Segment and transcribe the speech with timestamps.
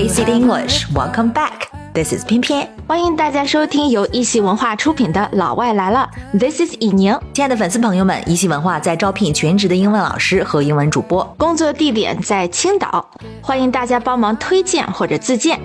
[0.00, 1.68] AC English, welcome back.
[1.92, 6.08] This is 偏偏，欢迎大家收听由一席文化出品的《老外来了》。
[6.38, 7.14] This is 以宁。
[7.34, 13.10] 亲爱的粉丝朋友们，一席文化在招聘全职的英文老师和英文主播，工作地点在青岛，
[13.42, 15.60] 欢迎大家帮忙推荐或者自荐。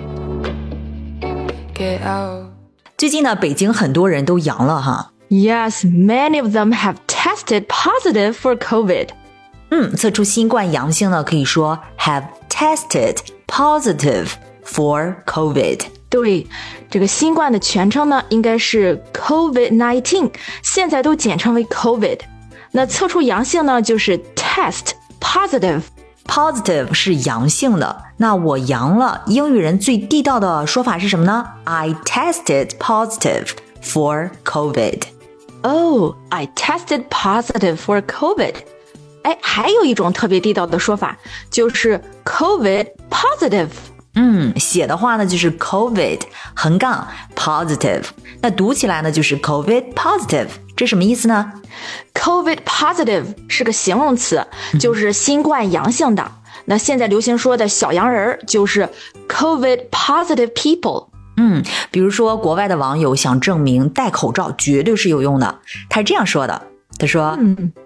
[1.74, 2.50] Get out.
[2.98, 5.12] 最近呢，北京很多人都阳了哈。
[5.30, 9.08] Yes, many of them have tested positive for COVID.
[9.70, 13.16] 嗯，测出新冠阳性呢，可以说 have tested
[13.47, 14.27] positive
[14.65, 15.81] for COVID。
[16.09, 16.47] 对，
[16.89, 20.31] 这个新冠的全称呢，应该是 COVID-19，
[20.61, 22.19] 现在都简称为 COVID。
[22.71, 31.45] 那测出阳性呢，就是 test positive。positive 是阳性的，那我阳了，英语人最地道的说法是什么呢？
[31.65, 33.47] I tested positive
[33.83, 38.55] for COVID。Oh, I tested positive for COVID。
[39.26, 41.18] 哎，还有一种特别地道的说法，
[41.50, 43.66] 就是 COVID positive。
[44.14, 46.20] 嗯，写的话呢就是 COVID
[46.54, 48.04] 横杠 positive，
[48.40, 51.52] 那读起来呢就是 COVID positive，这什么意思呢
[52.14, 54.46] ？COVID positive 是个形容词，
[54.78, 56.30] 就是新冠阳性的。
[56.66, 58.88] 那现在流行说的小洋人儿就是
[59.28, 61.08] COVID positive people。
[61.36, 65.58] 嗯，比如说国外的网友想证明戴口罩绝对是有用的，
[65.90, 66.62] 他是这样说的。
[66.98, 67.38] 他说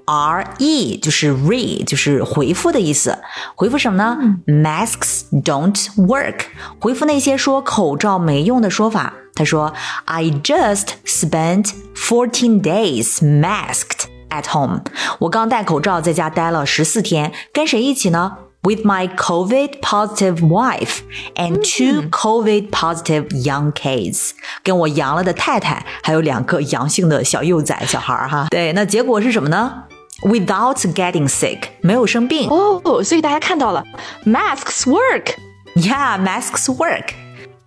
[0.06, 3.19] ，R E 就是 re 就是回复的意思，
[3.56, 6.42] 回复什么呢？Masks don't work，
[6.78, 9.14] 回复那些说口罩没用的说法。
[9.34, 9.72] 他说
[10.05, 14.83] ，I just spent fourteen days masked at home，
[15.20, 21.02] 我刚戴口罩在家待了十四天，跟谁一起呢 ？with my COVID positive wife
[21.36, 24.31] and two COVID positive young kids，
[24.64, 28.48] 跟我阳了的太太，还有两个阳性的小幼崽小孩儿哈。
[28.50, 29.84] 对，那结果是什么呢？
[30.22, 32.50] Without getting sick，没有生病。
[32.50, 33.84] 哦，所以大家看到了，
[34.25, 37.09] masks work。Yeah, masks work.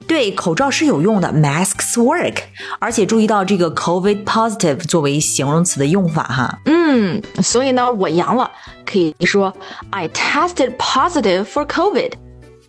[0.08, 2.38] 对，口罩是有用的，masks work，
[2.80, 6.60] 而且注意到这个 COVID positive 作为形容词的用法哈。
[6.66, 8.52] 嗯，所以呢，我阳了，
[8.86, 9.54] 可以说
[9.90, 12.12] I tested positive for COVID。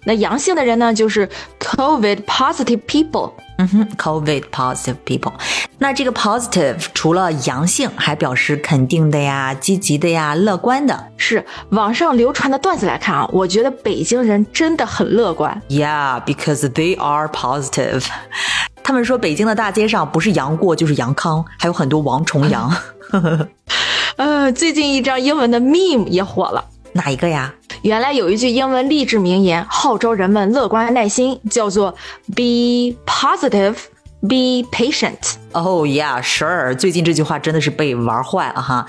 [0.06, 1.28] 那阳性的人呢，就是
[1.58, 3.32] COVID positive people。
[3.56, 5.32] 嗯哼，COVID positive people。
[5.78, 11.08] 那这个 positive 除了阳性，还表示肯定的呀、积极的呀、乐观的。
[11.16, 15.62] 是网上流传的段子来看啊，我觉得北京人真的很乐观。
[15.68, 18.04] Yeah, because they are positive。
[18.82, 22.76] 他们说北京的大街上不是杨过就是杨康，还有很多王重阳。
[24.16, 26.64] 呃，最近一张英文的 meme 也火了。
[26.92, 27.52] 哪一个呀？
[27.84, 31.94] 原来有一句英文励志名言，号召人们乐观耐心，叫做
[32.34, 33.74] “Be positive,
[34.22, 35.34] be patient”。
[35.52, 36.74] Oh yeah, sure。
[36.74, 38.86] 最近这句话真的是被玩坏了哈，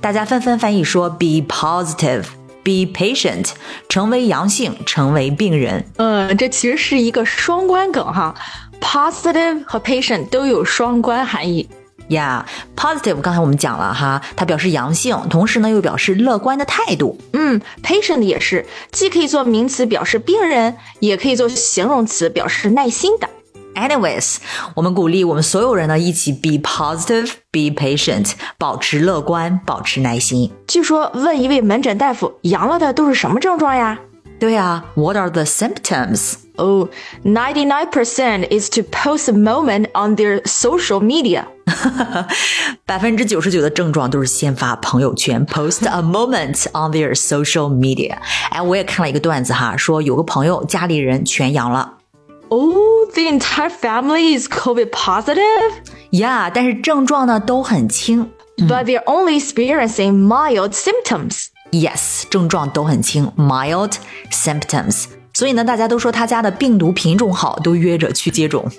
[0.00, 2.24] 大家纷纷翻译说 “Be positive,
[2.64, 3.50] be patient”，
[3.90, 5.84] 成为阳性，成为病人。
[5.98, 8.34] 嗯，这其实是一个双关梗哈
[8.80, 11.68] ，positive 和 patient 都有双关含义。
[12.08, 17.18] Yeah, positive 刚才我们讲了哈，它表示阳性，同时呢又表示乐观的态度。
[17.34, 23.28] 嗯，patient 也是，既可以做名词表示病人，也可以做形容词表示耐心的。
[23.74, 24.38] Anyways，
[24.74, 30.50] 我们鼓励我们所有人呢一起 be positive, be patient，保持乐观，保持耐心。
[30.66, 33.98] 据说问一位门诊大夫，阳了的都是什么症状呀？
[34.40, 36.34] 对啊，What are the symptoms?
[36.56, 36.88] Oh,
[37.24, 41.44] 99% is to post a moment on their social media.
[42.85, 48.17] 百分之九十九的症状都是先发朋友圈，post a moment on their social media。
[48.51, 51.93] 哎，我也看了一个段子哈，说有个朋友家里人全阳了。
[52.49, 55.73] Oh, the entire family is COVID positive?
[56.11, 58.29] Yeah，但是症状呢都很轻。
[58.57, 61.47] But they're only experiencing mild symptoms.
[61.71, 63.93] Yes，症状都很轻，mild
[64.31, 65.05] symptoms。
[65.33, 68.69] 所以呢，大家都说他家的病毒品种好，都约着去接种。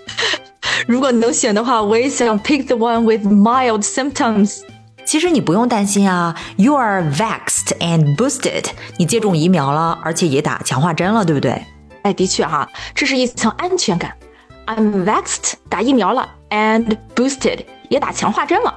[0.87, 4.60] 如果能选的话，我也想 pick the one with mild symptoms。
[5.04, 8.65] 其实你不用担心啊，You are vaxed and boosted。
[8.97, 11.62] 你接种疫苗了，而且也打强化针了，对不对？
[12.03, 14.12] 哎，的确哈，这是一层安全感。
[14.66, 17.60] I'm vaxed，打疫苗了，and boosted，
[17.91, 18.74] 也打强化针了。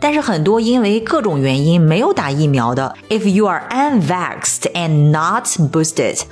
[0.00, 6.22] 但是很多因为各种原因没有打疫苗的，If you are unvaxed and not boosted。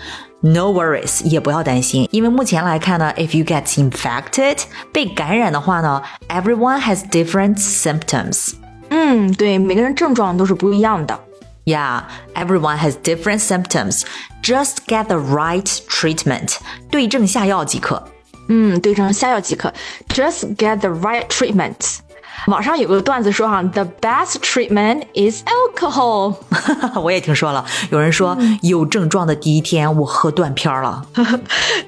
[0.40, 4.58] No worries，也不要担心，因为目前来看呢，if you get infected，
[4.93, 8.52] 被感染的话呢，everyone has different symptoms。
[8.90, 11.19] 嗯，对，每个人症状都是不一样的。
[11.64, 12.02] Yeah,
[12.34, 14.02] everyone has different symptoms.
[14.43, 16.58] Just get the right treatment，
[16.90, 18.04] 对症下药即可。
[18.48, 19.72] 嗯，对症下药即可。
[20.08, 21.98] Just get the right treatment。
[22.46, 26.37] 网上有个段子说哈，the best treatment is alcohol。
[27.00, 31.06] 我也听说了，有人说有症状的第一天我喝断片了。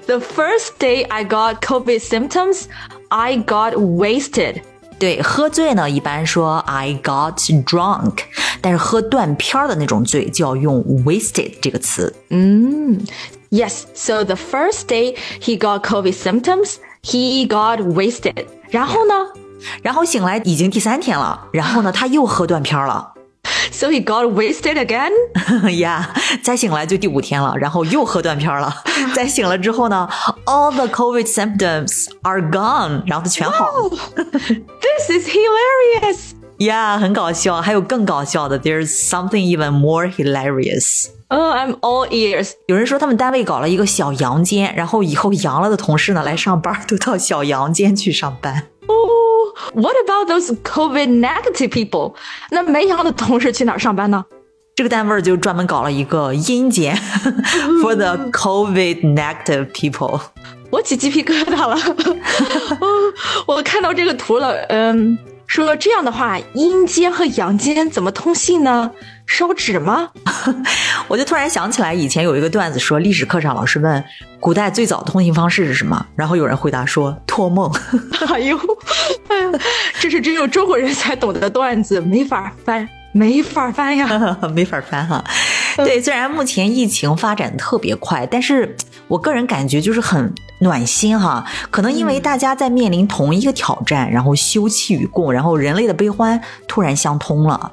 [0.06, 2.64] the first day I got COVID symptoms,
[3.08, 4.62] I got wasted.
[4.98, 8.18] 对，喝醉呢，一般说 I got drunk，
[8.60, 12.12] 但是喝断片儿的那种醉就要用 wasted 这个词。
[12.30, 12.98] 嗯，
[13.50, 13.84] Yes.
[13.94, 18.46] So the first day he got COVID symptoms, he got wasted.
[18.70, 19.14] 然后呢？
[19.81, 23.11] 然后醒来已经第三天了，然后呢，他又喝断片儿了。
[23.71, 25.11] So he got wasted again?
[25.63, 26.05] yeah，
[26.43, 28.83] 再醒来就第五天了，然后又喝断片了。
[29.15, 30.07] 再醒了之后呢
[30.45, 33.71] ，all the COVID symptoms are gone，然后他全好。
[34.15, 36.17] This is hilarious.
[36.59, 37.61] Yeah，很搞笑。
[37.61, 41.07] 还有更搞笑的，There's something even more hilarious.
[41.29, 42.51] Oh, I'm all ears.
[42.67, 48.67] 有人说他们单位搞了一个小阳间，然后以后阳了的同事呢来上班都到小阳间去上班。
[49.74, 52.14] What about those COVID negative people？
[52.50, 54.24] 那没阳的同事去哪儿上班呢？
[54.74, 56.96] 这个单位就专门搞了一个阴间，
[57.82, 60.20] for the COVID negative people。
[60.70, 61.76] 我起鸡皮疙瘩了，
[63.46, 65.18] 我看到这个图了，嗯。
[65.47, 68.91] 说这样的话，阴间和阳间怎么通信呢？
[69.27, 70.09] 烧纸吗？
[71.07, 74.03] 我就突然想起来，以前有一个段子，说历史课上老师问
[74.39, 77.71] 古代最早通信方式是什么，然后有人回答说托梦。
[78.33, 78.57] 哎呦，
[79.29, 79.51] 哎呀，
[79.99, 85.23] 这是只有中国人才懂的段子，没法翻，没法翻呀， 没法翻哈。
[85.77, 88.75] 对，虽然目前疫情发展特别快，但是
[89.07, 91.45] 我个人感觉就是很暖心哈。
[91.69, 97.71] 可能因为大家在面临同一个挑战，然后休戚与共，然后人类的悲欢突然相通了。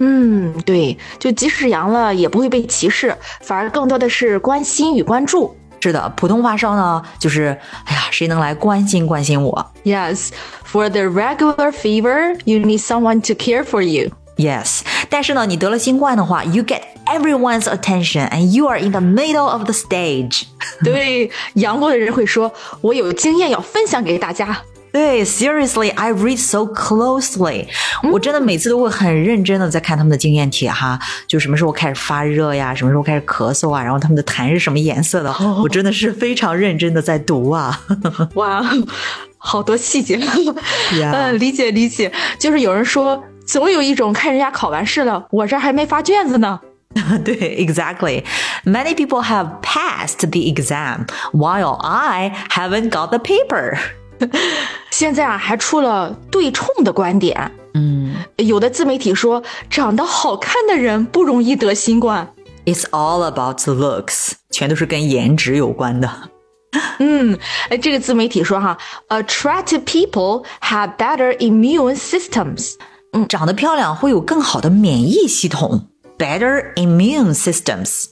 [0.00, 5.56] 嗯，对，就即使阳了也不会被歧视，反而更多的是关心与关注。
[5.80, 10.28] 是的，普通发烧呢，就是哎呀，谁能来关心关心我？Yes,
[10.64, 14.10] for the regular fever, you need someone to care for you.
[14.36, 14.80] Yes，
[15.10, 20.44] 但是呢，你得了新冠的话，you get everyone's attention and you are in the middle of the stage。
[20.84, 24.56] 对，阳过的人会说：“我有经验要分享给大家。”
[24.92, 27.66] 对，Seriously, I read so closely。
[28.12, 37.80] 我真的每次都会很认真的在看他们的经验帖哈，就什么时候开始发热呀，什么时候开始咳嗽啊，然后他们的痰是什么颜色的，我真的是非常认真的在读啊。
[38.34, 38.62] 哇，
[39.38, 40.20] 好多细节。
[40.92, 43.22] 嗯，理解理解，就是有人说。
[43.44, 46.60] 总有一种看人家考完试了，我这还没发卷子呢。
[47.24, 48.22] 对，exactly.
[48.65, 53.77] Many people have passed the exam, while I haven't got the paper.
[54.91, 57.51] 现在啊，还出了对冲的观点。
[57.73, 62.33] 嗯，有的自媒体说，长得好看的人不容易得新冠。
[62.65, 66.09] It's all about the looks，全都是跟颜值有关的。
[66.99, 67.37] 嗯，
[67.69, 68.77] 哎，这个自媒体说哈，
[69.09, 72.73] attractive people have better immune systems。
[73.13, 75.87] 嗯，长得漂亮会有更好的免疫系统，
[76.17, 78.05] better immune systems。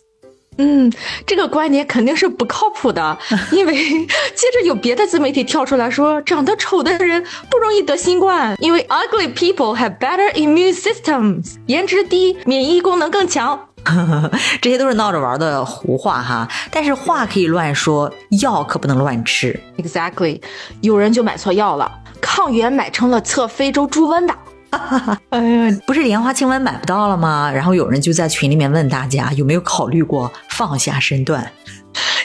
[0.58, 0.92] 嗯，
[1.26, 3.16] 这个观点肯定是不靠谱的，
[3.52, 13.68] 因为接着有别的自媒体跳出来说，长得丑的人不容易得新冠，因为 ugly people have better immune systems，颜值低，免疫功能更强。
[14.60, 18.12] 这些都是闹着玩的胡话哈，但是话可以乱说，
[18.42, 19.58] 药可不能乱吃。
[19.78, 20.42] Exactly，
[20.82, 24.34] 有人就买错药了，抗原买成了测非洲猪瘟的。
[25.30, 27.50] 哎呀，不是莲花清瘟买不到了吗？
[27.52, 31.50] 然后有人就在群里面问大家有没有考虑过放下身段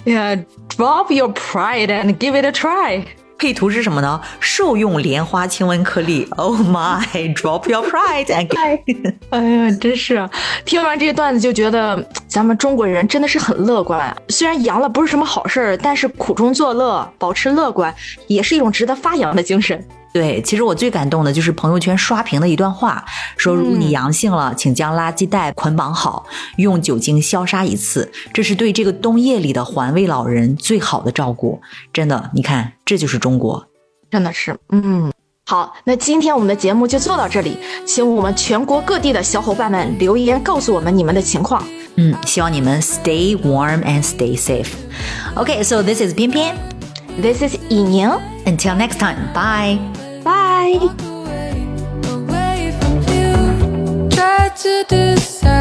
[0.05, 3.03] ？Yeah, drop your pride and give it a try.
[3.37, 4.21] 配图是什么呢？
[4.39, 6.25] 受用莲花清瘟颗粒。
[6.37, 7.03] Oh my,
[7.35, 8.47] drop your pride and.
[8.47, 10.29] give 哎呀，真是
[10.63, 14.15] 听完这个段子就觉得咱们中国人真的是很乐观。
[14.29, 17.93] 虽然阳了不是什么好事儿，但是苦中作乐，保持乐观
[18.27, 19.85] 也是一种值得发扬的精神。
[20.15, 23.03] 对，其实我最感动的就是朋友圈刷屏的一段话，
[23.35, 31.59] 说如果你阳性了，请将垃圾袋捆绑好，用酒精消杀一次，这是对这个冬夜里的环卫老人最好的照顾。
[31.91, 33.67] 真的，你看，这就是中国，
[34.09, 35.11] 真的是，嗯，
[35.47, 41.61] 好，那今天我们的节目就做到这里，请我们全国各地的小伙伴们留言告诉我们你们的情况。
[41.97, 44.67] 嗯，希望你们 stay warm and stay safe.
[45.35, 46.55] Okay, so this is 偏偏
[47.17, 48.21] ，this is Inyo.
[48.45, 49.79] Until next time, bye.
[50.23, 51.15] Bye.
[54.65, 55.54] to decide